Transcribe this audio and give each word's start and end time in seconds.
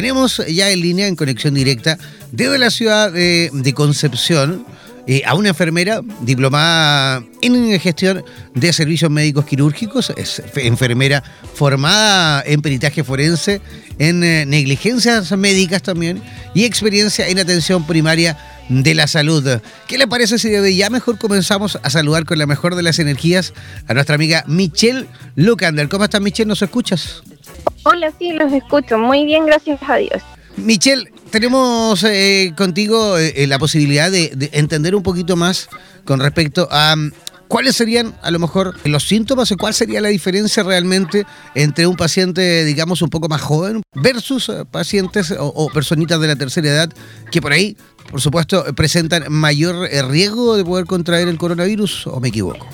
tenemos 0.00 0.38
ya 0.48 0.70
en 0.70 0.80
línea, 0.80 1.08
en 1.08 1.14
conexión 1.14 1.52
directa, 1.52 1.98
desde 2.32 2.56
la 2.56 2.70
ciudad 2.70 3.12
de, 3.12 3.72
Concepción, 3.74 4.64
eh, 5.06 5.20
a 5.26 5.34
una 5.34 5.50
enfermera 5.50 6.00
diplomada 6.22 7.22
en 7.42 7.78
gestión 7.80 8.24
de 8.54 8.72
servicios 8.72 9.10
médicos 9.10 9.44
quirúrgicos, 9.44 10.10
es 10.16 10.42
enfermera 10.56 11.22
formada 11.54 12.42
en 12.46 12.62
peritaje 12.62 13.04
forense, 13.04 13.60
en 13.98 14.22
eh, 14.24 14.46
negligencias 14.46 15.30
médicas 15.36 15.82
también 15.82 16.22
y 16.54 16.64
experiencia 16.64 17.28
en 17.28 17.38
atención 17.38 17.86
primaria 17.86 18.36
de 18.68 18.94
la 18.94 19.06
salud. 19.06 19.60
¿Qué 19.86 19.98
le 19.98 20.06
parece 20.06 20.38
si 20.38 20.48
de 20.48 20.74
ya 20.76 20.90
mejor 20.90 21.18
comenzamos 21.18 21.78
a 21.82 21.90
saludar 21.90 22.24
con 22.24 22.38
la 22.38 22.46
mejor 22.46 22.76
de 22.76 22.82
las 22.82 22.98
energías 22.98 23.52
a 23.88 23.94
nuestra 23.94 24.14
amiga 24.14 24.44
Michelle 24.46 25.06
Lucander? 25.34 25.88
¿Cómo 25.88 26.04
estás 26.04 26.20
Michelle? 26.20 26.48
¿Nos 26.48 26.62
escuchas? 26.62 27.22
Hola, 27.82 28.12
sí, 28.18 28.32
los 28.32 28.52
escucho. 28.52 28.98
Muy 28.98 29.24
bien, 29.24 29.46
gracias 29.46 29.80
a 29.88 29.96
Dios. 29.96 30.22
Michelle, 30.56 31.10
tenemos 31.30 32.04
eh, 32.04 32.52
contigo 32.56 33.18
eh, 33.18 33.46
la 33.46 33.58
posibilidad 33.58 34.10
de, 34.10 34.50
entender 34.52 34.94
un 34.94 35.02
poquito 35.02 35.36
más 35.36 35.68
con 36.04 36.20
respecto 36.20 36.68
a 36.70 36.94
cuáles 37.50 37.74
serían 37.74 38.14
a 38.22 38.30
lo 38.30 38.38
mejor 38.38 38.76
los 38.84 39.08
síntomas 39.08 39.50
y 39.50 39.56
cuál 39.56 39.74
sería 39.74 40.00
la 40.00 40.08
diferencia 40.08 40.62
realmente 40.62 41.26
entre 41.56 41.88
un 41.88 41.96
paciente, 41.96 42.64
digamos, 42.64 43.02
un 43.02 43.10
poco 43.10 43.28
más 43.28 43.42
joven 43.42 43.82
versus 43.92 44.48
eh, 44.48 44.64
pacientes 44.70 45.32
o, 45.32 45.46
o 45.48 45.68
personitas 45.68 46.20
de 46.20 46.28
la 46.28 46.36
tercera 46.36 46.68
edad 46.68 46.92
que 47.32 47.42
por 47.42 47.52
ahí 47.52 47.76
por 48.10 48.20
supuesto, 48.20 48.64
presentan 48.74 49.30
mayor 49.32 49.86
eh, 49.90 50.02
riesgo 50.02 50.56
de 50.56 50.64
poder 50.64 50.86
contraer 50.86 51.28
el 51.28 51.38
coronavirus 51.38 52.08
o 52.08 52.18
me 52.18 52.28
equivoco? 52.28 52.66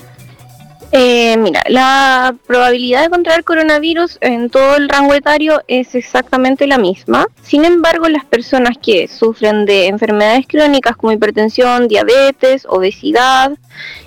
Eh, 0.91 1.35
mira, 1.37 1.63
la 1.67 2.33
probabilidad 2.45 3.03
de 3.03 3.09
contraer 3.09 3.43
coronavirus 3.43 4.17
en 4.21 4.49
todo 4.49 4.77
el 4.77 4.87
rango 4.87 5.13
etario 5.13 5.61
es 5.67 5.95
exactamente 5.95 6.65
la 6.65 6.77
misma. 6.77 7.27
Sin 7.41 7.65
embargo, 7.65 8.07
las 8.07 8.23
personas 8.23 8.77
que 8.81 9.07
sufren 9.09 9.65
de 9.65 9.87
enfermedades 9.87 10.47
crónicas 10.47 10.95
como 10.95 11.11
hipertensión, 11.11 11.89
diabetes, 11.89 12.65
obesidad, 12.69 13.51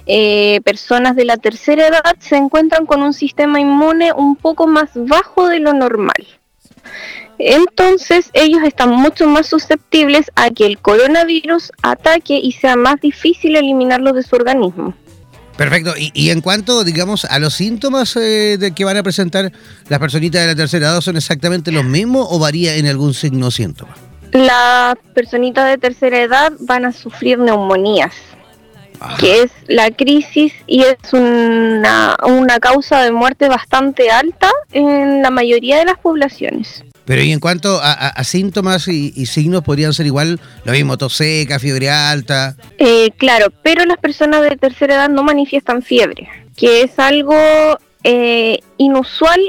eh, 0.06 0.60
personas 0.64 1.16
de 1.16 1.26
la 1.26 1.36
tercera 1.36 1.86
edad 1.86 2.16
se 2.18 2.36
encuentran 2.36 2.86
con 2.86 3.02
un 3.02 3.12
sistema 3.12 3.60
inmune 3.60 4.12
un 4.12 4.34
poco 4.36 4.66
más 4.66 4.90
bajo 4.94 5.48
de 5.48 5.60
lo 5.60 5.74
normal. 5.74 6.26
Entonces 7.38 8.30
ellos 8.32 8.62
están 8.64 8.90
mucho 8.90 9.26
más 9.26 9.46
susceptibles 9.46 10.30
a 10.34 10.50
que 10.50 10.66
el 10.66 10.78
coronavirus 10.78 11.72
ataque 11.82 12.38
y 12.42 12.52
sea 12.52 12.76
más 12.76 13.00
difícil 13.00 13.56
eliminarlo 13.56 14.12
de 14.12 14.22
su 14.22 14.36
organismo. 14.36 14.94
Perfecto. 15.60 15.92
Y, 15.98 16.30
en 16.30 16.40
cuanto, 16.40 16.84
digamos, 16.84 17.26
a 17.26 17.38
los 17.38 17.52
síntomas 17.52 18.16
eh, 18.16 18.56
de 18.58 18.72
que 18.72 18.82
van 18.86 18.96
a 18.96 19.02
presentar 19.02 19.52
las 19.90 19.98
personitas 19.98 20.40
de 20.40 20.46
la 20.46 20.54
tercera 20.54 20.86
edad, 20.86 21.02
¿son 21.02 21.18
exactamente 21.18 21.70
los 21.70 21.84
mismos 21.84 22.26
o 22.30 22.38
varía 22.38 22.76
en 22.76 22.86
algún 22.86 23.12
signo 23.12 23.48
o 23.48 23.50
síntoma? 23.50 23.94
Las 24.32 24.96
personitas 25.12 25.68
de 25.68 25.76
tercera 25.76 26.22
edad 26.22 26.54
van 26.60 26.86
a 26.86 26.92
sufrir 26.92 27.38
neumonías, 27.38 28.14
ah. 29.00 29.18
que 29.20 29.42
es 29.42 29.50
la 29.66 29.90
crisis 29.90 30.54
y 30.66 30.80
es 30.80 30.96
una, 31.12 32.16
una 32.24 32.58
causa 32.58 33.02
de 33.02 33.12
muerte 33.12 33.50
bastante 33.50 34.10
alta 34.10 34.48
en 34.72 35.20
la 35.20 35.28
mayoría 35.28 35.76
de 35.76 35.84
las 35.84 35.98
poblaciones. 35.98 36.84
Pero 37.10 37.24
y 37.24 37.32
en 37.32 37.40
cuanto 37.40 37.80
a, 37.82 38.22
síntomas 38.22 38.86
y, 38.86 39.26
signos, 39.26 39.64
podrían 39.64 39.92
ser 39.92 40.06
igual 40.06 40.38
lo 40.62 40.70
mismo, 40.70 40.96
tos 40.96 41.14
seca, 41.14 41.58
fiebre 41.58 41.90
alta. 41.90 42.54
Eh, 42.78 43.10
claro, 43.16 43.48
pero 43.64 43.84
las 43.84 43.98
personas 43.98 44.42
de 44.42 44.56
tercera 44.56 44.94
edad 44.94 45.08
no 45.08 45.24
manifiestan 45.24 45.82
fiebre, 45.82 46.28
que 46.56 46.82
es 46.82 46.96
algo 47.00 47.34
eh, 48.04 48.60
inusual 48.76 49.40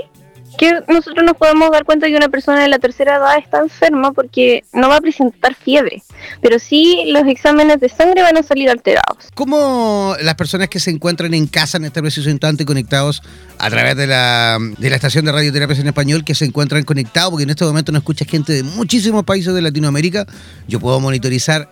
que 0.58 0.82
nosotros 0.88 1.26
nos 1.26 1.38
podemos 1.38 1.72
dar 1.72 1.86
cuenta 1.86 2.08
que 2.08 2.16
una 2.16 2.30
persona 2.30 2.62
de 2.62 2.68
la 2.68 2.80
tercera 2.80 3.16
edad 3.16 3.38
está 3.38 3.60
enferma 3.60 4.12
porque 4.12 4.64
no 4.74 4.90
va 4.90 4.98
a 4.98 5.02
presentar 5.02 5.56
fiebre, 5.56 6.04
pero 6.42 6.60
sí 6.60 7.04
los 7.08 7.28
exámenes 7.28 7.80
de 7.80 7.90
sangre 7.90 8.22
van 8.22 8.38
a 8.38 8.44
salir 8.44 8.70
alterados. 8.70 9.30
¿Cómo 9.36 10.16
las 10.22 10.36
personas 10.36 10.70
que 10.70 10.80
se 10.80 10.92
encuentran 10.92 11.34
en 11.34 11.48
casa 11.48 11.78
en 11.78 11.86
este 11.86 12.02
preciso 12.02 12.30
instante 12.30 12.66
conectados 12.66 13.22
a 13.58 13.70
través 13.70 13.96
de 13.96 14.08
la, 14.08 14.58
de 14.78 14.90
la 14.90 14.96
estación 14.96 15.26
de 15.26 15.32
radioterapia 15.32 15.76
en 15.76 15.88
español 15.88 16.24
que 16.24 16.36
se 16.36 16.46
encuentran 16.46 16.84
conectados, 16.84 17.32
porque 17.32 17.44
en 17.44 17.50
este 17.52 17.66
momento 17.66 17.92
no 17.92 18.00
escucha 18.00 18.26
gente 18.26 18.54
de 18.54 18.64
muchísimos 18.64 19.24
países 19.24 19.54
de 19.54 19.62
Latinoamérica, 19.62 20.26
yo 20.68 20.80
puedo 20.80 21.00
monitorizar 21.00 21.70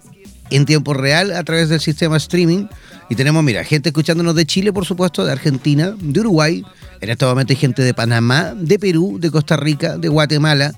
en 0.49 0.65
tiempo 0.65 0.93
real 0.93 1.31
a 1.33 1.43
través 1.43 1.69
del 1.69 1.79
sistema 1.79 2.17
streaming. 2.17 2.67
Y 3.09 3.15
tenemos, 3.15 3.43
mira, 3.43 3.63
gente 3.63 3.89
escuchándonos 3.89 4.35
de 4.35 4.45
Chile, 4.45 4.71
por 4.71 4.85
supuesto, 4.85 5.25
de 5.25 5.31
Argentina, 5.31 5.95
de 5.99 6.19
Uruguay. 6.19 6.63
En 7.01 7.09
este 7.09 7.25
momento 7.25 7.53
hay 7.53 7.57
gente 7.57 7.81
de 7.81 7.93
Panamá, 7.93 8.53
de 8.55 8.77
Perú, 8.77 9.17
de 9.19 9.31
Costa 9.31 9.57
Rica, 9.57 9.97
de 9.97 10.09
Guatemala. 10.09 10.73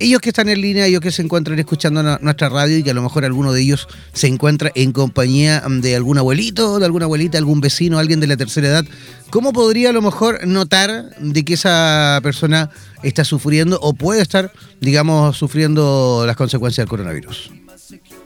Ellos 0.00 0.20
que 0.20 0.28
están 0.28 0.48
en 0.48 0.60
línea, 0.60 0.86
ellos 0.86 1.00
que 1.00 1.10
se 1.10 1.22
encuentran 1.22 1.58
escuchando 1.58 2.02
nuestra 2.20 2.48
radio 2.48 2.78
y 2.78 2.84
que 2.84 2.92
a 2.92 2.94
lo 2.94 3.02
mejor 3.02 3.24
alguno 3.24 3.52
de 3.52 3.62
ellos 3.62 3.88
se 4.12 4.28
encuentra 4.28 4.70
en 4.76 4.92
compañía 4.92 5.60
de 5.68 5.96
algún 5.96 6.18
abuelito, 6.18 6.78
de 6.78 6.84
alguna 6.84 7.06
abuelita, 7.06 7.36
algún 7.36 7.60
vecino, 7.60 7.98
alguien 7.98 8.20
de 8.20 8.28
la 8.28 8.36
tercera 8.36 8.68
edad, 8.68 8.84
¿cómo 9.30 9.52
podría 9.52 9.90
a 9.90 9.92
lo 9.92 10.00
mejor 10.00 10.46
notar 10.46 11.16
de 11.18 11.44
que 11.44 11.54
esa 11.54 12.20
persona 12.22 12.70
está 13.02 13.24
sufriendo 13.24 13.80
o 13.82 13.92
puede 13.92 14.22
estar, 14.22 14.52
digamos, 14.80 15.36
sufriendo 15.36 16.22
las 16.24 16.36
consecuencias 16.36 16.84
del 16.84 16.90
coronavirus? 16.90 17.50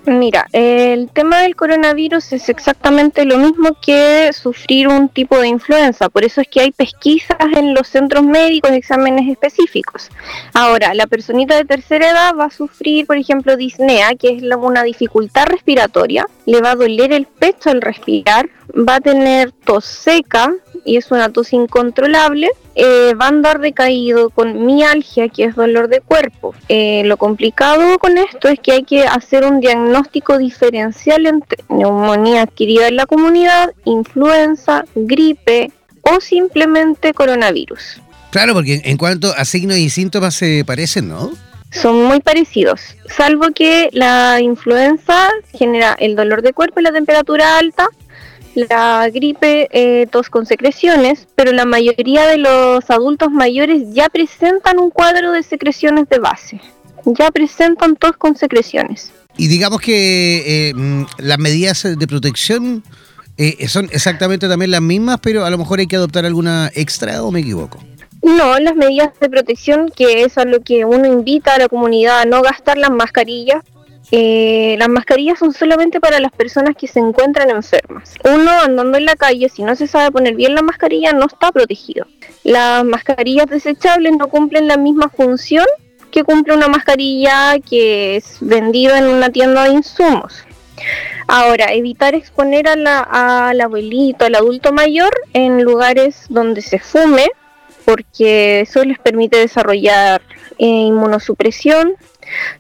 Mira, 0.05 0.49
el 0.53 1.11
tema 1.11 1.43
del 1.43 1.55
coronavirus 1.55 2.33
es 2.33 2.49
exactamente 2.49 3.25
lo 3.25 3.39
mismo 3.39 3.77
que 3.81 4.33
sufrir 4.33 4.89
un 4.89 5.09
tipo 5.09 5.39
de 5.39 5.47
influenza, 5.47 6.09
por 6.09 6.25
eso 6.25 6.41
es 6.41 6.49
que 6.49 6.61
hay 6.61 6.73
pesquisas 6.73 7.39
en 7.57 7.73
los 7.73 7.87
centros 7.87 8.25
médicos, 8.25 8.73
exámenes 8.73 9.31
específicos. 9.31 10.11
Ahora, 10.55 10.93
la 10.95 11.07
personita 11.07 11.55
de 11.55 11.65
tercera 11.65 12.11
edad 12.11 12.33
va 12.37 12.47
a 12.47 12.51
sufrir, 12.51 13.07
por 13.07 13.17
ejemplo, 13.17 13.57
disnea, 13.57 14.17
que 14.17 14.31
es 14.31 14.43
una 14.43 14.83
dificultad 14.83 15.47
respiratoria, 15.47 16.27
le 16.47 16.61
va 16.61 16.73
a 16.73 16.77
doler 16.77 17.13
el 17.13 17.27
pecho 17.27 17.71
al 17.71 17.81
respirar, 17.81 18.49
va 18.77 18.97
a 18.97 19.01
tener 19.01 19.53
tos 19.53 19.85
seca, 19.85 20.53
y 20.85 20.97
es 20.97 21.13
una 21.13 21.31
tos 21.31 21.53
incontrolable, 21.53 22.51
eh, 22.75 23.15
va 23.21 23.27
a 23.27 23.29
andar 23.29 23.61
decaído 23.61 24.31
con 24.31 24.65
mialgia, 24.65 25.29
que 25.29 25.45
es 25.45 25.55
dolor 25.55 25.89
de 25.89 26.01
cuerpo. 26.01 26.55
Eh, 26.69 27.03
lo 27.05 27.17
complicado 27.17 27.99
con 27.99 28.19
esto 28.19 28.49
es 28.49 28.59
que 28.61 28.73
hay 28.73 28.85
que 28.85 29.05
hacer 29.05 29.45
un 29.45 29.61
diagnóstico 29.61 30.39
diferencial 30.39 31.27
entre 31.27 31.63
neumonía 31.69 32.43
adquirida 32.43 32.89
en 32.89 32.97
la 32.97 33.07
comunidad, 33.07 33.73
influenza, 33.85 34.85
gripe 34.95 35.71
o 36.03 36.21
simplemente 36.21 37.13
coronavirus. 37.13 38.01
Claro, 38.31 38.55
porque 38.55 38.81
en 38.85 38.97
cuanto 38.97 39.35
a 39.37 39.45
signos 39.45 39.77
y 39.77 39.91
síntomas 39.91 40.35
se 40.35 40.65
parecen, 40.65 41.09
¿no? 41.09 41.31
Son 41.71 42.05
muy 42.05 42.21
parecidos, 42.21 42.97
salvo 43.09 43.51
que 43.55 43.89
la 43.93 44.41
influenza 44.41 45.29
genera 45.55 45.97
el 45.99 46.17
dolor 46.17 46.43
de 46.43 46.53
cuerpo 46.53 46.81
y 46.81 46.83
la 46.83 46.93
temperatura 46.93 47.57
alta, 47.57 47.89
la 48.55 49.09
gripe, 49.11 49.69
eh, 49.73 50.07
tos 50.11 50.29
con 50.29 50.47
secreciones, 50.47 51.27
pero 51.35 51.53
la 51.53 51.65
mayoría 51.65 52.27
de 52.27 52.39
los 52.39 52.89
adultos 52.91 53.31
mayores 53.31 53.83
ya 53.93 54.09
presentan 54.09 54.79
un 54.79 54.91
cuadro 54.91 55.33
de 55.33 55.43
secreciones 55.43 56.09
de 56.09 56.19
base, 56.19 56.61
ya 57.05 57.31
presentan 57.31 57.97
tos 57.97 58.17
con 58.17 58.37
secreciones. 58.37 59.13
Y 59.37 59.49
digamos 59.49 59.81
que 59.81 60.69
eh, 60.69 60.75
mm, 60.75 61.05
las 61.19 61.39
medidas 61.39 61.83
de 61.83 62.07
protección 62.07 62.83
eh, 63.39 63.67
son 63.69 63.89
exactamente 63.93 64.49
también 64.49 64.71
las 64.71 64.83
mismas, 64.83 65.19
pero 65.23 65.45
a 65.45 65.51
lo 65.51 65.59
mejor 65.59 65.81
hay 65.81 65.87
que 65.87 65.97
adoptar 65.97 66.27
alguna 66.27 66.71
extra 66.75 67.23
o 67.23 67.31
me 67.31 67.41
equivoco. 67.41 67.79
No, 68.23 68.57
las 68.61 68.77
medidas 68.77 69.11
de 69.21 69.29
protección, 69.29 69.91
que 69.91 70.23
es 70.23 70.39
a 70.39 70.45
lo 70.45 70.61
que 70.61 70.85
uno 70.85 71.07
invita 71.07 71.55
a 71.55 71.59
la 71.59 71.69
comunidad 71.69 72.21
a 72.21 72.25
no 72.25 72.41
gastar 72.41 72.79
las 72.79 72.91
mascarillas, 72.91 73.65
eh, 74.15 74.77
las 74.79 74.91
mascarillas 74.91 75.39
son 75.39 75.55
solamente 75.55 75.99
para 75.99 76.21
las 76.21 76.33
personas 76.33 76.77
que 76.77 76.87
se 76.87 77.01
encuentran 77.01 77.49
enfermas. 77.49 78.15
Uno 78.25 78.51
andando 78.61 78.99
en 78.99 79.07
la 79.07 79.17
calle, 79.17 79.49
si 79.49 79.63
no 79.63 79.75
se 79.75 79.87
sabe 79.87 80.13
poner 80.13 80.35
bien 80.35 80.55
la 80.55 80.61
mascarilla, 80.61 81.15
no 81.15 81.25
está 81.25 81.51
protegido. 81.51 82.07
Las 82.45 82.85
mascarillas 82.85 83.47
desechables 83.47 84.13
no 84.19 84.29
cumplen 84.29 84.69
la 84.69 84.77
misma 84.77 85.09
función 85.09 85.65
que 86.11 86.25
cumple 86.25 86.55
una 86.55 86.69
mascarilla 86.69 87.59
que 87.59 88.17
es 88.17 88.37
vendida 88.43 88.99
en 88.99 89.07
una 89.07 89.31
tienda 89.31 89.65
de 89.65 89.71
insumos. 89.71 90.45
Ahora, 91.27 91.73
evitar 91.73 92.15
exponer 92.15 92.69
al 92.69 93.61
abuelito, 93.63 94.27
al 94.27 94.35
adulto 94.35 94.75
mayor 94.75 95.11
en 95.33 95.65
lugares 95.65 96.27
donde 96.29 96.61
se 96.61 96.79
fume, 96.79 97.31
porque 97.87 98.61
eso 98.61 98.85
les 98.85 98.99
permite 98.99 99.39
desarrollar 99.39 100.21
inmunosupresión, 100.67 101.95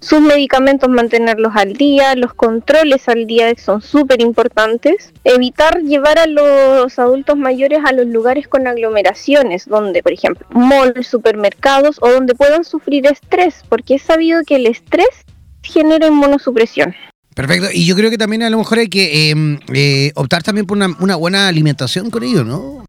sus 0.01 0.21
medicamentos 0.21 0.89
mantenerlos 0.89 1.53
al 1.55 1.75
día, 1.75 2.15
los 2.15 2.35
controles 2.35 3.09
al 3.09 3.27
día 3.27 3.53
son 3.57 3.81
súper 3.81 4.21
importantes. 4.21 5.13
Evitar 5.25 5.81
llevar 5.83 6.19
a 6.19 6.27
los 6.27 6.99
adultos 6.99 7.37
mayores 7.37 7.81
a 7.85 7.93
los 7.93 8.07
lugares 8.07 8.49
con 8.49 8.67
aglomeraciones, 8.67 9.67
donde, 9.67 10.03
por 10.03 10.13
ejemplo, 10.13 10.47
malls, 10.51 11.07
supermercados 11.07 11.99
o 12.01 12.11
donde 12.11 12.35
puedan 12.35 12.65
sufrir 12.65 13.07
estrés, 13.07 13.63
porque 13.69 13.95
es 13.95 14.03
sabido 14.03 14.43
que 14.45 14.57
el 14.57 14.67
estrés 14.67 15.09
genera 15.63 16.07
inmunosupresión. 16.07 16.95
Perfecto, 17.35 17.69
y 17.73 17.87
yo 17.87 17.97
creo 17.97 18.11
que 18.11 18.19
también 18.19 18.43
a 18.43 18.51
lo 18.51 18.59
mejor 18.59 18.79
hay 18.79 18.89
que 18.89 19.31
em, 19.31 19.59
eh, 19.73 20.13
optar 20.17 20.43
también 20.43 20.67
por 20.67 20.77
una, 20.77 20.95
una 21.01 21.17
buena 21.17 21.49
alimentación 21.49 22.11
con 22.11 22.23
ellos, 22.25 22.45
¿no? 22.45 22.85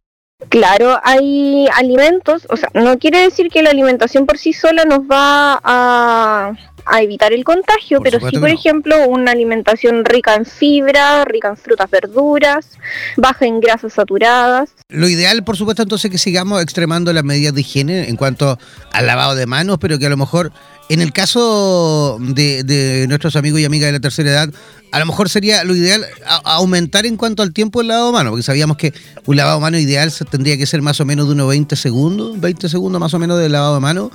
Claro, 0.49 0.99
hay 1.03 1.67
alimentos, 1.75 2.45
o 2.49 2.57
sea, 2.57 2.69
no 2.73 2.97
quiere 2.99 3.21
decir 3.21 3.49
que 3.49 3.63
la 3.63 3.71
alimentación 3.71 4.25
por 4.25 4.37
sí 4.37 4.53
sola 4.53 4.85
nos 4.85 4.99
va 4.99 5.59
a, 5.63 6.53
a 6.85 7.01
evitar 7.01 7.33
el 7.33 7.43
contagio, 7.43 8.01
pero 8.01 8.19
sí, 8.19 8.37
por 8.37 8.49
ejemplo, 8.49 9.07
una 9.07 9.31
alimentación 9.31 10.05
rica 10.05 10.35
en 10.35 10.45
fibra, 10.45 11.25
rica 11.25 11.49
en 11.49 11.57
frutas, 11.57 11.89
verduras, 11.89 12.77
baja 13.17 13.45
en 13.45 13.59
grasas 13.59 13.93
saturadas. 13.93 14.71
Lo 14.89 15.07
ideal, 15.07 15.43
por 15.43 15.57
supuesto, 15.57 15.83
entonces 15.83 16.11
que 16.11 16.17
sigamos 16.17 16.61
extremando 16.61 17.13
las 17.13 17.23
medidas 17.23 17.53
de 17.53 17.61
higiene 17.61 18.09
en 18.09 18.15
cuanto 18.15 18.57
al 18.91 19.07
lavado 19.07 19.35
de 19.35 19.45
manos, 19.45 19.77
pero 19.79 19.97
que 19.97 20.05
a 20.05 20.09
lo 20.09 20.17
mejor 20.17 20.51
en 20.93 21.01
el 21.01 21.11
caso 21.11 22.17
de, 22.19 23.05
nuestros 23.07 23.35
amigos 23.35 23.59
y 23.59 23.65
amigas 23.65 23.87
de 23.87 23.93
la 23.93 23.99
tercera 23.99 24.29
edad, 24.29 24.49
a 24.91 24.99
lo 24.99 25.07
mejor 25.07 25.27
sería 25.27 25.63
lo 25.63 25.75
ideal 25.75 26.05
aumentar 26.43 27.07
en 27.07 27.17
cuanto 27.17 27.41
al 27.41 27.51
tiempo 27.51 27.79
del 27.79 27.87
lavado 27.87 28.07
de 28.07 28.13
mano, 28.13 28.29
porque 28.29 28.43
sabíamos 28.43 28.77
que 28.77 28.93
un 29.25 29.35
lavado 29.35 29.57
de 29.57 29.61
mano 29.61 29.79
ideal 29.79 30.13
tendría 30.29 30.55
que 30.55 30.67
ser 30.67 30.83
más 30.83 30.99
o 30.99 31.05
menos 31.05 31.25
de 31.27 31.33
unos 31.33 31.49
20 31.49 31.75
segundos, 31.75 32.39
20 32.39 32.69
segundos 32.69 33.01
más 33.01 33.11
o 33.15 33.19
menos 33.19 33.39
de 33.39 33.49
lavado 33.49 33.73
de 33.73 33.79
mano. 33.79 34.11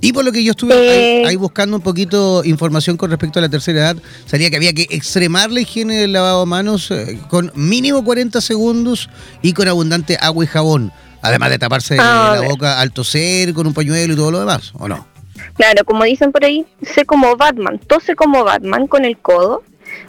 Y 0.00 0.12
por 0.12 0.24
lo 0.24 0.32
que 0.32 0.42
yo 0.44 0.52
estuve 0.52 1.22
eh. 1.22 1.26
ahí, 1.26 1.36
buscando 1.36 1.76
un 1.76 1.82
poquito 1.82 2.42
información 2.44 2.96
con 2.96 3.10
respecto 3.10 3.38
a 3.38 3.42
la 3.42 3.48
tercera 3.48 3.80
edad, 3.80 3.96
salía 4.24 4.48
que 4.48 4.56
había 4.56 4.72
que 4.72 4.86
extremar 4.88 5.50
la 5.50 5.60
higiene 5.60 5.96
del 5.96 6.12
lavado 6.12 6.40
de 6.40 6.46
manos 6.46 6.90
eh, 6.90 7.18
con 7.28 7.52
mínimo 7.54 8.02
40 8.04 8.40
segundos 8.40 9.10
y 9.42 9.52
con 9.52 9.68
abundante 9.68 10.16
agua 10.20 10.44
y 10.44 10.46
jabón. 10.46 10.92
Además 11.22 11.50
de 11.50 11.58
taparse 11.58 11.98
ah, 12.00 12.38
la 12.40 12.48
boca 12.48 12.80
al 12.80 12.92
toser 12.92 13.52
con 13.52 13.66
un 13.66 13.74
pañuelo 13.74 14.14
y 14.14 14.16
todo 14.16 14.30
lo 14.30 14.40
demás, 14.40 14.70
¿o 14.74 14.88
no? 14.88 15.09
Claro, 15.60 15.84
como 15.84 16.04
dicen 16.04 16.32
por 16.32 16.42
ahí, 16.42 16.64
sé 16.80 17.04
como 17.04 17.36
Batman, 17.36 17.78
tose 17.78 18.16
como 18.16 18.44
Batman 18.44 18.86
con 18.86 19.04
el 19.04 19.18
codo 19.18 19.62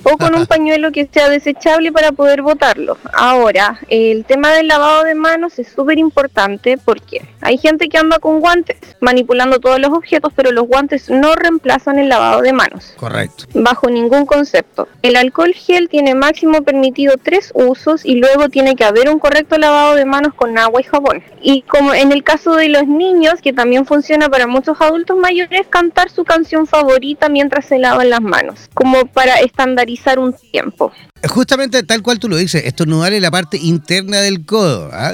o 0.04 0.18
con 0.18 0.34
un 0.34 0.46
pañuelo 0.48 0.94
que 0.94 1.10
sea 1.12 1.28
desechable 1.28 1.92
para 1.92 2.14
poder 2.14 2.42
botarlo. 2.42 2.98
Ahora, 3.12 3.78
el 3.90 4.24
tema 4.24 4.54
del 4.54 4.70
lavado 4.70 5.04
de 5.04 5.14
manos 5.14 5.60
es 5.60 5.68
súper 5.68 5.98
importante 5.98 6.78
porque 6.78 7.28
hay 7.42 7.58
gente 7.58 7.90
que 7.90 7.98
anda 7.98 8.20
con 8.20 8.40
guantes 8.40 8.78
manipulando 9.02 9.60
todos 9.60 9.78
los 9.78 9.92
objetos, 9.92 10.32
pero 10.34 10.54
los 10.54 10.68
guantes 10.68 11.10
no 11.10 11.36
reemplazan 11.36 12.00
el 12.00 12.08
lavado 12.08 12.42
de 12.42 12.54
manos. 12.54 12.94
Correcto. 12.96 13.44
Bajo 13.54 13.90
ningún 13.90 14.26
concepto. 14.26 14.88
El 15.02 15.18
alcohol 15.18 15.54
gel 15.54 15.90
tiene 15.90 16.16
máximo 16.16 16.62
permitido 16.62 17.16
tres 17.22 17.52
usos 17.54 18.06
y 18.06 18.16
luego 18.16 18.48
tiene 18.48 18.78
que 18.78 18.86
haber 18.86 19.10
un 19.10 19.20
correcto 19.20 19.58
lavado 19.58 19.96
de 19.96 20.06
manos 20.06 20.34
con 20.34 20.58
agua 20.58 20.80
y 20.80 20.86
jabón. 20.86 21.22
Y 21.44 21.64
como 21.64 21.94
en 21.94 22.12
el 22.12 22.24
caso 22.24 22.56
de 22.56 22.70
los 22.70 22.88
niños, 22.88 23.36
que 23.42 23.54
también 23.54 23.86
funciona 23.86 24.30
para 24.30 24.48
muchos 24.48 24.80
adultos 24.80 25.18
mayores, 25.18 25.68
cantar 25.70 26.10
su 26.10 26.24
canción 26.24 26.68
favorita 26.68 27.30
mientras 27.30 27.66
se 27.66 27.80
lavan 27.80 28.10
las 28.10 28.22
manos, 28.22 28.70
como 28.74 29.06
para 29.06 29.40
estandarizar 29.40 30.20
un 30.20 30.34
tiempo. 30.34 30.92
Justamente 31.28 31.84
tal 31.84 32.02
cual 32.02 32.20
tú 32.20 32.30
lo 32.30 32.38
dices, 32.38 32.64
estornudar 32.66 33.14
en 33.14 33.22
la 33.22 33.32
parte 33.32 33.58
interna 33.58 34.22
del 34.22 34.46
codo. 34.46 34.90
¿ah? 34.94 35.14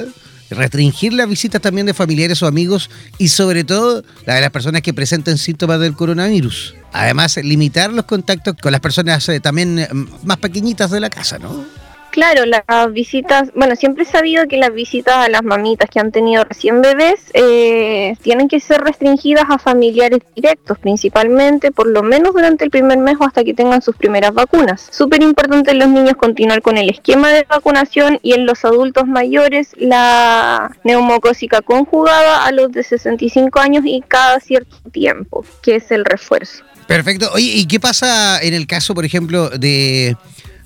Restringir 0.50 1.12
las 1.12 1.28
visitas 1.28 1.60
también 1.60 1.86
de 1.86 1.92
familiares 1.92 2.42
o 2.42 2.46
amigos 2.46 2.88
y 3.18 3.28
sobre 3.28 3.64
todo 3.64 4.02
la 4.24 4.34
de 4.34 4.40
las 4.40 4.50
personas 4.50 4.80
que 4.80 4.94
presenten 4.94 5.36
síntomas 5.36 5.78
del 5.80 5.94
coronavirus. 5.94 6.74
Además, 6.92 7.36
limitar 7.36 7.92
los 7.92 8.06
contactos 8.06 8.54
con 8.60 8.72
las 8.72 8.80
personas 8.80 9.28
eh, 9.28 9.40
también 9.40 9.78
eh, 9.78 9.88
más 10.24 10.38
pequeñitas 10.38 10.90
de 10.90 11.00
la 11.00 11.10
casa, 11.10 11.38
¿no? 11.38 11.66
Claro, 12.10 12.44
las 12.46 12.92
visitas, 12.92 13.50
bueno, 13.54 13.76
siempre 13.76 14.04
he 14.04 14.06
sabido 14.06 14.48
que 14.48 14.56
las 14.56 14.72
visitas 14.72 15.14
a 15.14 15.28
las 15.28 15.42
mamitas 15.42 15.88
que 15.90 16.00
han 16.00 16.10
tenido 16.10 16.42
recién 16.44 16.80
bebés 16.80 17.20
eh, 17.34 18.14
tienen 18.22 18.48
que 18.48 18.60
ser 18.60 18.80
restringidas 18.80 19.44
a 19.48 19.58
familiares 19.58 20.20
directos, 20.34 20.78
principalmente, 20.78 21.70
por 21.70 21.86
lo 21.86 22.02
menos 22.02 22.32
durante 22.32 22.64
el 22.64 22.70
primer 22.70 22.98
mes 22.98 23.16
o 23.20 23.24
hasta 23.24 23.44
que 23.44 23.54
tengan 23.54 23.82
sus 23.82 23.96
primeras 23.96 24.32
vacunas. 24.32 24.88
Súper 24.90 25.22
importante 25.22 25.70
en 25.70 25.78
los 25.78 25.88
niños 25.88 26.16
continuar 26.16 26.62
con 26.62 26.78
el 26.78 26.90
esquema 26.90 27.30
de 27.30 27.44
vacunación 27.48 28.18
y 28.22 28.32
en 28.32 28.46
los 28.46 28.64
adultos 28.64 29.06
mayores 29.06 29.72
la 29.76 30.76
neumocósica 30.84 31.60
conjugada 31.60 32.46
a 32.46 32.52
los 32.52 32.72
de 32.72 32.82
65 32.82 33.60
años 33.60 33.84
y 33.86 34.02
cada 34.06 34.40
cierto 34.40 34.76
tiempo, 34.90 35.44
que 35.62 35.76
es 35.76 35.90
el 35.90 36.04
refuerzo. 36.04 36.64
Perfecto. 36.86 37.30
Oye, 37.34 37.52
¿y 37.54 37.66
qué 37.66 37.78
pasa 37.78 38.40
en 38.40 38.54
el 38.54 38.66
caso, 38.66 38.94
por 38.94 39.04
ejemplo, 39.04 39.50
de 39.50 40.16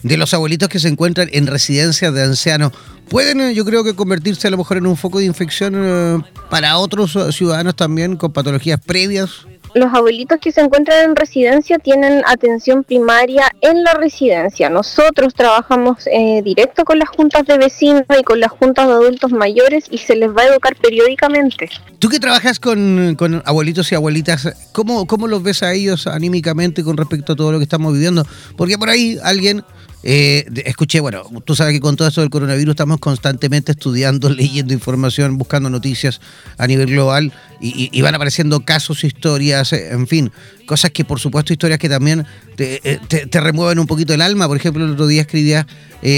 de 0.03 0.17
los 0.17 0.35
abuelitos 0.35 0.69
que 0.69 0.79
se 0.79 0.89
encuentran 0.89 1.29
en 1.33 1.47
residencias 1.47 2.13
de 2.13 2.23
ancianos 2.23 2.73
pueden, 3.09 3.41
eh, 3.41 3.55
yo 3.55 3.65
creo 3.65 3.85
que 3.85 3.95
convertirse 3.95 4.49
a 4.49 4.51
lo 4.51 4.59
mejor 4.59 4.77
en 4.77 4.87
un 4.87 4.97
foco 4.97 5.19
de 5.19 5.27
infección 5.27 5.75
eh, 5.77 6.19
para 6.51 6.79
otros 6.79 7.17
eh, 7.17 7.33
ciudadanos 7.33 7.77
también 7.77 8.17
con 8.17 8.33
patologías 8.33 8.81
previas 8.81 9.47
los 9.75 9.93
abuelitos 9.95 10.39
que 10.39 10.53
se 10.53 10.61
encuentran 10.61 11.11
en 11.11 11.17
residencia 11.17 11.79
tienen 11.79 12.23
atención 12.27 12.85
primaria 12.85 13.51
en 13.61 13.83
la 13.83 13.95
residencia. 13.95 14.69
Nosotros 14.69 15.35
trabajamos 15.35 16.07
eh, 16.07 16.43
directo 16.45 16.85
con 16.85 16.99
las 16.99 17.09
juntas 17.09 17.47
de 17.47 17.59
vecinos 17.59 18.05
y 18.19 18.23
con 18.23 18.41
las 18.41 18.51
juntas 18.51 18.87
de 18.87 18.93
adultos 18.93 19.33
mayores 19.33 19.87
y 19.91 19.99
se 19.99 20.17
les 20.17 20.31
va 20.31 20.43
a 20.43 20.47
educar 20.47 20.77
periódicamente. 20.77 21.71
Tú 21.99 22.09
que 22.09 22.19
trabajas 22.19 22.59
con, 22.59 23.17
abuelitos 23.45 23.91
y 23.93 23.95
abuelitas, 23.95 24.53
¿cómo, 24.73 25.07
¿cómo 25.07 25.27
los 25.27 25.43
ves 25.43 25.63
a 25.63 25.73
ellos 25.73 26.07
anímicamente 26.07 26.85
con 26.85 26.97
respecto 26.97 27.33
a 27.33 27.37
todo 27.37 27.53
lo 27.53 27.59
que 27.59 27.65
estamos 27.65 27.93
viviendo? 27.93 28.27
Porque 28.57 28.77
por 28.77 28.91
ahí 28.91 29.19
alguien 29.23 29.65
eh, 30.05 30.47
escuché, 30.65 31.01
bueno, 31.01 31.23
tú 31.45 31.55
sabes 31.55 31.75
que 31.75 31.81
con 31.81 31.95
todo 31.95 32.09
esto 32.09 32.21
del 32.23 32.31
coronavirus 32.31 32.73
estamos 32.73 32.99
constantemente 32.99 33.73
estudiando, 33.73 34.29
leyendo 34.31 34.75
información, 34.75 35.39
buscando 35.39 35.71
noticias 35.71 36.21
a 36.59 36.67
nivel 36.67 36.89
global 36.89 37.33
y, 37.61 38.03
van 38.03 38.15
apareciendo 38.15 38.65
casos, 38.65 39.05
historias, 39.05 39.73
eh, 39.73 39.91
en 39.93 40.09
fin, 40.09 40.33
cosas 40.67 40.91
que 40.91 41.05
por 41.05 41.21
supuesto 41.21 41.53
historias 41.53 41.79
que 41.79 41.89
también 41.89 42.27
te, 42.57 42.81
eh, 42.85 42.99
remueven 43.31 43.79
un 43.79 43.87
poquito 43.87 44.13
el 44.13 44.23
alma. 44.23 44.49
Por 44.49 44.57
ejemplo, 44.57 44.85
el 44.85 44.93
otro 44.93 45.07
día 45.07 45.23
escribía 45.23 45.67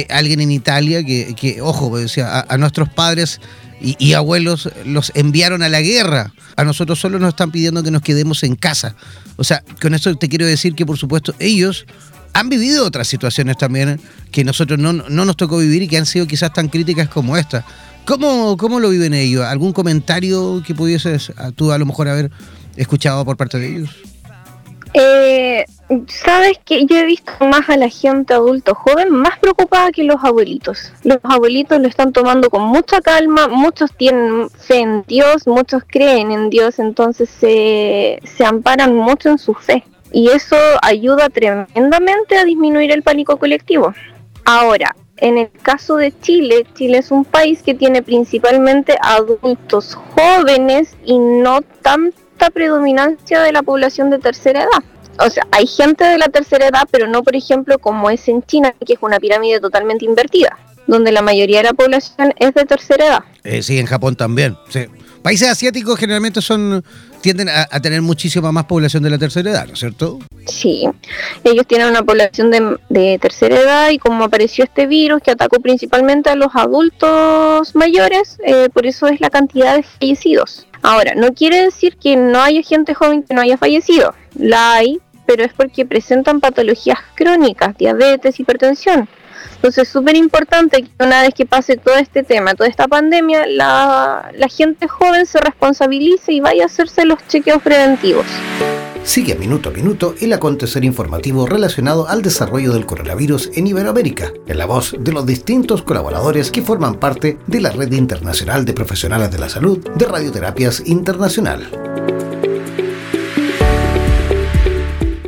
alguien 0.08 0.40
en 0.40 0.50
Italia 0.50 1.04
que, 1.04 1.58
ojo, 1.60 1.90
pues, 1.90 2.04
decía, 2.04 2.46
a, 2.48 2.56
nuestros 2.56 2.88
padres 2.88 3.42
y, 3.82 3.96
y, 3.98 4.14
abuelos 4.14 4.70
los 4.86 5.12
enviaron 5.14 5.62
a 5.62 5.68
la 5.68 5.82
guerra. 5.82 6.32
A 6.56 6.64
nosotros 6.64 6.98
solo 6.98 7.18
nos 7.18 7.30
están 7.30 7.50
pidiendo 7.50 7.82
que 7.82 7.90
nos 7.90 8.00
quedemos 8.00 8.42
en 8.44 8.56
casa. 8.56 8.96
O 9.36 9.44
sea, 9.44 9.62
con 9.82 9.92
esto 9.92 10.14
te 10.16 10.30
quiero 10.30 10.46
decir 10.46 10.74
que 10.74 10.86
por 10.86 10.96
supuesto 10.96 11.34
ellos 11.38 11.84
han 12.34 12.48
vivido 12.48 12.84
otras 12.84 13.08
situaciones 13.08 13.56
también 13.56 14.00
que 14.30 14.44
nosotros 14.44 14.78
no, 14.78 14.92
nos 14.92 15.36
tocó 15.36 15.58
vivir 15.58 15.82
y 15.82 15.88
que 15.88 15.96
han 15.96 16.06
sido 16.06 16.26
quizás 16.26 16.52
tan 16.52 16.68
críticas 16.68 17.08
como 17.08 17.36
esta. 17.36 17.64
¿Cómo, 18.04 18.56
¿Cómo 18.58 18.80
lo 18.80 18.90
viven 18.90 19.14
ellos? 19.14 19.44
¿Algún 19.44 19.72
comentario 19.72 20.62
que 20.66 20.74
pudieses 20.74 21.32
tú 21.56 21.72
a 21.72 21.78
lo 21.78 21.86
mejor 21.86 22.08
haber 22.08 22.30
escuchado 22.76 23.24
por 23.24 23.36
parte 23.36 23.58
de 23.58 23.68
ellos? 23.68 23.90
Eh, 24.92 25.64
Sabes 26.08 26.58
que 26.64 26.86
yo 26.86 26.96
he 26.96 27.04
visto 27.04 27.32
más 27.40 27.68
a 27.68 27.76
la 27.76 27.90
gente 27.90 28.32
adulto 28.32 28.74
joven 28.74 29.10
más 29.10 29.38
preocupada 29.38 29.92
que 29.92 30.02
los 30.02 30.16
abuelitos. 30.24 30.92
Los 31.02 31.18
abuelitos 31.22 31.78
lo 31.78 31.88
están 31.88 32.12
tomando 32.12 32.48
con 32.48 32.62
mucha 32.62 33.02
calma, 33.02 33.48
muchos 33.48 33.90
tienen 33.94 34.48
fe 34.50 34.80
en 34.80 35.04
Dios, 35.06 35.46
muchos 35.46 35.82
creen 35.86 36.32
en 36.32 36.48
Dios, 36.48 36.78
entonces 36.78 37.28
se, 37.28 38.18
se 38.24 38.44
amparan 38.46 38.96
mucho 38.96 39.28
en 39.28 39.38
su 39.38 39.52
fe 39.52 39.84
y 40.14 40.28
eso 40.28 40.56
ayuda 40.80 41.28
tremendamente 41.28 42.38
a 42.38 42.44
disminuir 42.44 42.92
el 42.92 43.02
pánico 43.02 43.36
colectivo. 43.36 43.92
Ahora, 44.44 44.94
en 45.16 45.38
el 45.38 45.50
caso 45.50 45.96
de 45.96 46.12
Chile, 46.20 46.66
Chile 46.74 46.98
es 46.98 47.10
un 47.10 47.24
país 47.24 47.62
que 47.64 47.74
tiene 47.74 48.00
principalmente 48.00 48.96
adultos 49.02 49.96
jóvenes 50.14 50.94
y 51.04 51.18
no 51.18 51.62
tanta 51.82 52.50
predominancia 52.50 53.40
de 53.42 53.50
la 53.50 53.64
población 53.64 54.08
de 54.10 54.20
tercera 54.20 54.60
edad. 54.60 54.84
O 55.18 55.28
sea, 55.30 55.48
hay 55.50 55.66
gente 55.66 56.04
de 56.04 56.18
la 56.18 56.28
tercera 56.28 56.68
edad, 56.68 56.88
pero 56.92 57.08
no, 57.08 57.24
por 57.24 57.34
ejemplo, 57.34 57.78
como 57.80 58.08
es 58.08 58.28
en 58.28 58.42
China, 58.44 58.72
que 58.86 58.92
es 58.92 58.98
una 59.00 59.18
pirámide 59.18 59.58
totalmente 59.58 60.04
invertida, 60.04 60.56
donde 60.86 61.10
la 61.10 61.22
mayoría 61.22 61.58
de 61.58 61.64
la 61.64 61.72
población 61.72 62.32
es 62.38 62.54
de 62.54 62.64
tercera 62.64 63.06
edad. 63.06 63.24
Eh, 63.42 63.62
sí, 63.62 63.80
en 63.80 63.86
Japón 63.86 64.14
también. 64.14 64.56
Sí. 64.68 64.86
Países 65.24 65.48
asiáticos 65.48 65.98
generalmente 65.98 66.42
son 66.42 66.84
tienden 67.22 67.48
a, 67.48 67.80
tener 67.80 68.02
muchísima 68.02 68.52
más 68.52 68.64
población 68.64 69.02
de 69.02 69.08
la 69.08 69.16
tercera 69.16 69.50
edad, 69.50 69.66
¿no 69.66 69.72
es 69.72 69.78
cierto? 69.78 70.18
Sí, 70.46 70.86
ellos 71.42 71.66
tienen 71.66 71.88
una 71.88 72.02
población 72.02 72.50
de, 72.50 73.18
tercera 73.18 73.58
edad 73.58 73.88
y 73.88 73.96
como 73.96 74.24
apareció 74.24 74.64
este 74.64 74.86
virus 74.86 75.22
que 75.22 75.30
atacó 75.30 75.60
principalmente 75.60 76.28
a 76.28 76.34
los 76.34 76.48
adultos 76.54 77.74
mayores, 77.74 78.36
eh, 78.44 78.68
por 78.74 78.84
eso 78.84 79.08
es 79.08 79.18
la 79.22 79.30
cantidad 79.30 79.74
de 79.74 79.82
fallecidos. 79.82 80.66
Ahora, 80.82 81.14
no 81.14 81.32
quiere 81.32 81.64
decir 81.64 81.96
que 81.96 82.18
no 82.18 82.42
haya 82.42 82.60
gente 82.60 82.92
joven 82.92 83.22
que 83.22 83.32
no 83.32 83.40
haya 83.40 83.56
fallecido, 83.56 84.14
la 84.34 84.74
hay, 84.74 85.00
pero 85.26 85.44
es 85.44 85.52
porque 85.52 85.84
presentan 85.84 86.40
patologías 86.40 86.98
crónicas, 87.14 87.76
diabetes, 87.76 88.38
hipertensión. 88.40 89.08
Entonces 89.56 89.84
es 89.84 89.88
súper 89.88 90.16
importante 90.16 90.82
que 90.82 91.04
una 91.04 91.22
vez 91.22 91.34
que 91.34 91.46
pase 91.46 91.76
todo 91.76 91.96
este 91.96 92.22
tema, 92.22 92.54
toda 92.54 92.68
esta 92.68 92.86
pandemia, 92.86 93.46
la, 93.46 94.30
la 94.34 94.48
gente 94.48 94.88
joven 94.88 95.26
se 95.26 95.40
responsabilice 95.40 96.32
y 96.32 96.40
vaya 96.40 96.64
a 96.64 96.66
hacerse 96.66 97.04
los 97.04 97.26
chequeos 97.28 97.62
preventivos. 97.62 98.26
Sigue 99.04 99.34
minuto 99.34 99.68
a 99.68 99.72
minuto 99.72 100.14
el 100.20 100.32
acontecer 100.32 100.82
informativo 100.82 101.46
relacionado 101.46 102.08
al 102.08 102.22
desarrollo 102.22 102.72
del 102.72 102.86
coronavirus 102.86 103.50
en 103.54 103.66
Iberoamérica, 103.66 104.32
en 104.46 104.56
la 104.56 104.64
voz 104.64 104.96
de 104.98 105.12
los 105.12 105.26
distintos 105.26 105.82
colaboradores 105.82 106.50
que 106.50 106.62
forman 106.62 106.94
parte 106.94 107.38
de 107.46 107.60
la 107.60 107.70
Red 107.70 107.92
Internacional 107.92 108.64
de 108.64 108.72
Profesionales 108.72 109.30
de 109.30 109.38
la 109.38 109.50
Salud 109.50 109.78
de 109.94 110.06
Radioterapias 110.06 110.82
Internacional. 110.86 111.93